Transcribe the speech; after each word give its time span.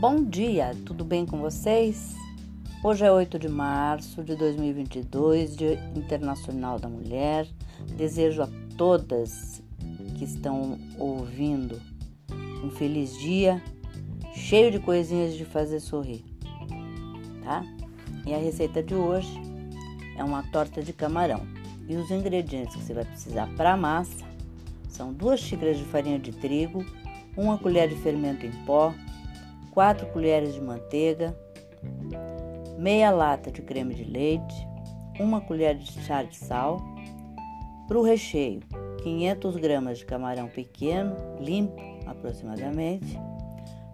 Bom 0.00 0.22
dia, 0.22 0.76
tudo 0.86 1.04
bem 1.04 1.26
com 1.26 1.38
vocês? 1.38 2.14
Hoje 2.84 3.04
é 3.04 3.10
8 3.10 3.36
de 3.36 3.48
março 3.48 4.22
de 4.22 4.36
2022, 4.36 5.56
Dia 5.56 5.74
Internacional 5.96 6.78
da 6.78 6.88
Mulher. 6.88 7.48
Desejo 7.96 8.42
a 8.42 8.48
todas 8.76 9.60
que 10.16 10.22
estão 10.22 10.78
ouvindo 11.00 11.82
um 12.62 12.70
feliz 12.70 13.18
dia, 13.18 13.60
cheio 14.32 14.70
de 14.70 14.78
coisinhas 14.78 15.34
de 15.34 15.44
fazer 15.44 15.80
sorrir, 15.80 16.24
tá? 17.42 17.64
E 18.24 18.32
a 18.32 18.38
receita 18.38 18.80
de 18.80 18.94
hoje 18.94 19.36
é 20.16 20.22
uma 20.22 20.44
torta 20.44 20.80
de 20.80 20.92
camarão. 20.92 21.44
E 21.88 21.96
os 21.96 22.08
ingredientes 22.12 22.76
que 22.76 22.84
você 22.84 22.94
vai 22.94 23.04
precisar 23.04 23.48
para 23.56 23.72
a 23.72 23.76
massa 23.76 24.24
são 24.88 25.12
duas 25.12 25.40
xícaras 25.40 25.76
de 25.76 25.82
farinha 25.82 26.20
de 26.20 26.30
trigo, 26.30 26.86
uma 27.36 27.58
colher 27.58 27.88
de 27.88 27.96
fermento 27.96 28.46
em 28.46 28.52
pó, 28.64 28.94
4 29.78 30.06
colheres 30.06 30.54
de 30.54 30.60
manteiga, 30.60 31.38
meia 32.76 33.12
lata 33.12 33.48
de 33.48 33.62
creme 33.62 33.94
de 33.94 34.02
leite, 34.02 34.68
uma 35.20 35.40
colher 35.40 35.76
de 35.78 35.86
chá 36.02 36.24
de 36.24 36.36
sal. 36.36 36.82
Para 37.86 37.96
o 37.96 38.02
recheio, 38.02 38.58
500 39.04 39.56
gramas 39.58 39.98
de 39.98 40.04
camarão 40.04 40.48
pequeno, 40.48 41.14
limpo 41.38 41.80
aproximadamente, 42.08 43.16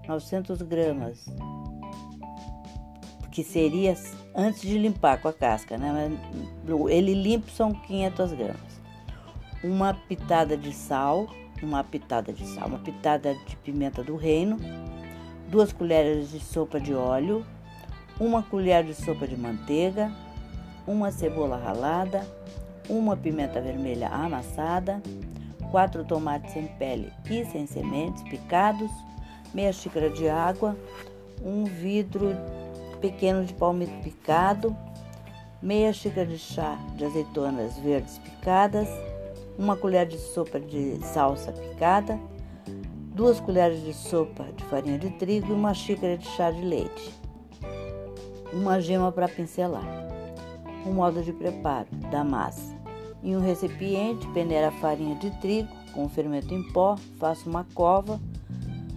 900 0.09 0.62
gramas, 0.62 1.27
que 3.30 3.45
seria 3.45 3.95
antes 4.34 4.62
de 4.62 4.78
limpar 4.78 5.20
com 5.20 5.28
a 5.28 5.34
casca, 5.34 5.77
né? 5.77 6.11
Ele 6.89 7.12
limpo 7.12 7.51
são 7.51 7.75
500 7.75 8.33
gramas. 8.33 8.80
Uma 9.62 9.92
pitada 9.92 10.56
de 10.56 10.73
sal, 10.73 11.27
uma 11.62 11.84
pitada 11.84 12.33
de 12.33 12.47
sal, 12.47 12.69
uma 12.69 12.78
pitada 12.78 13.34
de 13.34 13.55
pimenta 13.59 14.03
do 14.03 14.16
reino, 14.16 14.56
duas 15.48 15.73
colheres 15.73 16.31
de 16.31 16.41
sopa 16.41 16.81
de 16.81 16.95
óleo, 16.95 17.45
uma 18.19 18.42
colher 18.42 18.84
de 18.84 18.95
sopa 18.95 19.27
de 19.27 19.37
manteiga, 19.37 20.11
uma 20.86 21.11
cebola 21.11 21.56
ralada, 21.56 22.27
uma 22.89 23.17
pimenta 23.17 23.61
vermelha 23.61 24.09
amassada, 24.09 25.03
quatro 25.70 26.05
tomates 26.05 26.53
sem 26.53 26.67
pele 26.78 27.12
e 27.28 27.45
sem 27.47 27.67
sementes 27.67 28.23
picados, 28.25 28.91
meia 29.53 29.73
xícara 29.73 30.11
de 30.11 30.28
água, 30.28 30.77
um 31.45 31.64
vidro 31.64 32.36
pequeno 33.01 33.45
de 33.45 33.53
palmito 33.55 33.92
picado, 34.03 34.77
meia 35.61 35.92
xícara 35.92 36.27
de 36.27 36.39
chá 36.39 36.79
de 36.97 37.05
azeitonas 37.05 37.79
verdes 37.79 38.19
picadas, 38.19 38.89
uma 39.58 39.77
colher 39.77 40.06
de 40.06 40.19
sopa 40.19 40.58
de 40.61 40.98
salsa 41.05 41.53
picada, 41.53 42.19
duas 43.15 43.39
colheres 43.39 43.81
de 43.84 43.95
sopa 43.95 44.45
de 44.57 44.65
farinha 44.65 44.98
de 44.98 45.09
trigo 45.11 45.51
e 45.51 45.53
uma 45.53 45.73
xícara 45.73 46.19
de 46.19 46.27
chá 46.27 46.51
de 46.51 46.61
leite. 46.61 47.15
Uma 48.53 48.81
gema 48.81 49.12
para 49.12 49.29
pincelar. 49.29 49.87
Um 50.84 50.93
modo 50.93 51.23
de 51.23 51.33
preparo 51.33 51.87
da 52.11 52.25
massa. 52.25 52.75
Em 53.23 53.37
um 53.37 53.41
recipiente, 53.41 54.27
peneira 54.29 54.69
a 54.69 54.73
farinha 54.73 55.15
de 55.15 55.31
trigo 55.39 55.69
com 55.95 56.09
fermento 56.09 56.53
em 56.53 56.62
pó, 56.73 56.97
faça 57.20 57.48
uma 57.48 57.65
cova 57.73 58.20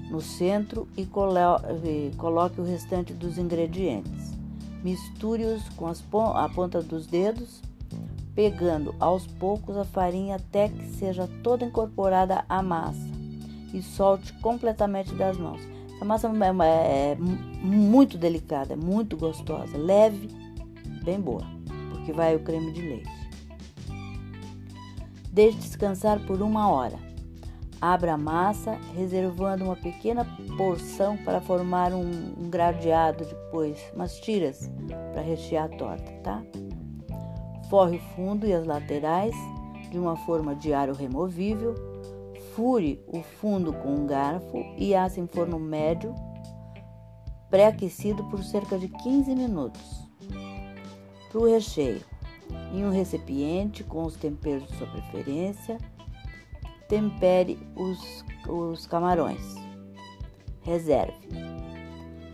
no 0.10 0.20
centro 0.20 0.88
e 0.98 1.06
coloque 1.06 2.60
o 2.60 2.64
restante 2.64 3.14
dos 3.14 3.38
ingredientes. 3.38 4.34
Misture-os 4.84 5.70
com 5.70 5.88
a 6.32 6.50
ponta 6.50 6.82
dos 6.82 7.06
dedos, 7.06 7.62
pegando 8.34 8.96
aos 9.00 9.28
poucos 9.28 9.78
a 9.78 9.86
farinha 9.86 10.38
até 10.38 10.70
que 10.70 10.86
seja 10.86 11.30
toda 11.44 11.66
incorporada 11.66 12.44
à 12.50 12.64
massa 12.64 13.17
solte 13.82 14.34
completamente 14.42 15.14
das 15.14 15.38
mãos. 15.38 15.62
Essa 15.96 16.06
massa 16.06 16.32
é, 16.64 17.12
é 17.12 17.18
muito 17.20 18.18
delicada, 18.18 18.74
é 18.74 18.76
muito 18.76 19.18
gostosa, 19.18 19.76
leve, 19.78 20.30
bem 21.04 21.20
boa, 21.20 21.44
porque 21.90 22.14
vai 22.14 22.36
o 22.36 22.40
creme 22.40 22.72
de 22.72 22.82
leite. 22.82 23.18
Deixe 25.32 25.58
descansar 25.58 26.20
por 26.26 26.42
uma 26.42 26.70
hora. 26.70 26.98
Abra 27.82 28.14
a 28.14 28.18
massa, 28.18 28.78
reservando 28.96 29.66
uma 29.66 29.76
pequena 29.76 30.26
porção 30.56 31.18
para 31.18 31.42
formar 31.42 31.94
um, 31.94 32.10
um 32.38 32.50
gradeado 32.50 33.24
depois, 33.24 33.80
umas 33.94 34.20
tiras 34.20 34.72
para 35.14 35.22
rechear 35.22 35.66
a 35.66 35.78
torta, 35.78 36.12
tá? 36.24 36.44
Forre 37.70 37.98
o 37.98 38.16
fundo 38.16 38.48
e 38.48 38.54
as 38.54 38.66
laterais 38.66 39.36
de 39.92 39.98
uma 39.98 40.16
forma 40.16 40.56
de 40.56 40.74
aro 40.74 40.94
removível 40.94 41.97
Fure 42.58 43.00
o 43.06 43.22
fundo 43.22 43.72
com 43.72 43.94
um 43.94 44.08
garfo 44.08 44.66
e 44.80 44.96
assa 44.96 45.20
em 45.20 45.28
forno 45.28 45.60
médio, 45.60 46.16
pré-aquecido 47.52 48.24
por 48.32 48.44
cerca 48.44 48.80
de 48.80 48.88
15 48.88 49.36
minutos. 49.36 50.10
Para 51.30 51.40
o 51.40 51.46
recheio, 51.46 52.02
em 52.74 52.84
um 52.84 52.90
recipiente 52.90 53.84
com 53.84 54.04
os 54.04 54.16
temperos 54.16 54.68
de 54.68 54.76
sua 54.76 54.88
preferência, 54.88 55.78
tempere 56.90 57.60
os, 57.76 58.26
os 58.50 58.88
camarões. 58.88 59.54
Reserve. 60.64 61.14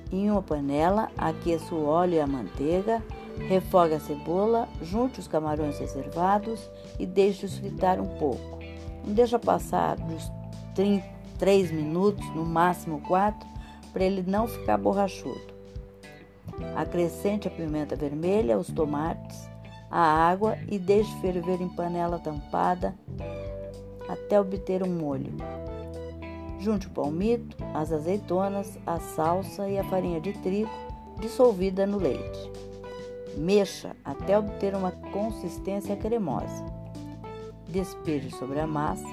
Em 0.10 0.32
uma 0.32 0.42
panela, 0.42 1.12
aqueça 1.18 1.76
o 1.76 1.86
óleo 1.86 2.14
e 2.14 2.22
a 2.22 2.28
manteiga, 2.28 3.04
refogue 3.50 3.96
a 3.96 4.00
cebola, 4.00 4.70
junte 4.82 5.20
os 5.20 5.28
camarões 5.28 5.80
reservados 5.80 6.72
e 6.98 7.06
deixe-os 7.06 7.58
fritar 7.58 8.00
um 8.00 8.18
pouco. 8.18 8.64
Não 9.04 9.14
deixa 9.14 9.38
passar 9.38 9.98
dos 9.98 10.32
3 11.38 11.72
minutos, 11.72 12.26
no 12.34 12.46
máximo 12.46 13.02
4, 13.02 13.48
para 13.92 14.04
ele 14.04 14.24
não 14.26 14.48
ficar 14.48 14.78
borrachudo. 14.78 15.54
Acrescente 16.76 17.48
a 17.48 17.52
pimenta 17.52 17.96
vermelha, 17.96 18.58
os 18.58 18.68
tomates, 18.68 19.50
a 19.92 20.00
água 20.00 20.58
e 20.70 20.80
deixe 20.80 21.12
ferver 21.20 21.62
em 21.62 21.70
panela 21.70 22.18
tampada 22.18 22.96
até 24.08 24.40
obter 24.40 24.84
um 24.84 24.90
molho. 24.90 25.34
Junte 26.60 26.88
o 26.88 26.92
palmito, 26.92 27.58
as 27.74 27.92
azeitonas, 27.92 28.78
a 28.88 29.00
salsa 29.00 29.68
e 29.68 29.78
a 29.78 29.84
farinha 29.84 30.22
de 30.22 30.34
trigo 30.34 30.70
dissolvida 31.20 31.86
no 31.86 31.98
leite. 31.98 32.52
Mexa 33.36 33.96
até 34.06 34.38
obter 34.38 34.74
uma 34.76 34.92
consistência 34.92 35.96
cremosa 35.96 36.83
despeje 37.74 38.30
sobre 38.30 38.60
a 38.60 38.68
massa, 38.68 39.08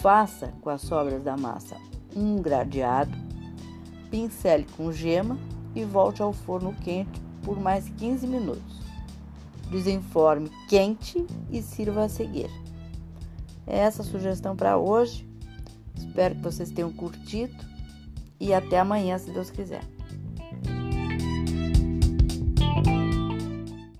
faça 0.00 0.52
com 0.62 0.70
as 0.70 0.80
sobras 0.80 1.22
da 1.22 1.36
massa 1.36 1.76
um 2.16 2.40
gradeado, 2.40 3.14
pincele 4.10 4.66
com 4.76 4.90
gema 4.90 5.38
e 5.74 5.84
volte 5.84 6.22
ao 6.22 6.32
forno 6.32 6.74
quente 6.82 7.20
por 7.44 7.60
mais 7.60 7.88
15 7.90 8.26
minutos. 8.26 8.80
Desenforme 9.70 10.50
quente 10.68 11.26
e 11.50 11.60
sirva 11.60 12.04
a 12.04 12.08
seguir. 12.08 12.50
É 13.66 13.80
essa 13.80 14.00
a 14.00 14.04
sugestão 14.04 14.56
para 14.56 14.78
hoje. 14.78 15.28
Espero 15.94 16.34
que 16.36 16.42
vocês 16.42 16.70
tenham 16.70 16.92
curtido 16.92 17.54
e 18.40 18.54
até 18.54 18.78
amanhã, 18.78 19.18
se 19.18 19.30
Deus 19.30 19.50
quiser. 19.50 19.82